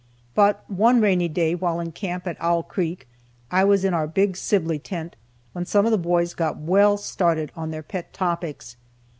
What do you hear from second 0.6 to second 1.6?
one rainy day